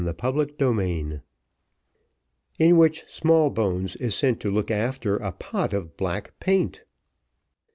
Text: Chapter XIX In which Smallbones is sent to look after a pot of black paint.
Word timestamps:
Chapter 0.03 0.47
XIX 0.59 1.19
In 2.57 2.75
which 2.75 3.05
Smallbones 3.07 3.95
is 3.97 4.15
sent 4.15 4.39
to 4.39 4.49
look 4.49 4.71
after 4.71 5.17
a 5.17 5.31
pot 5.31 5.73
of 5.73 5.95
black 5.95 6.39
paint. 6.39 6.83